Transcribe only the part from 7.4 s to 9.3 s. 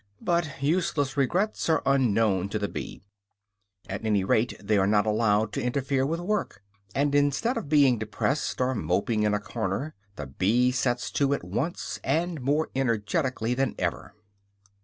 of being depressed or moping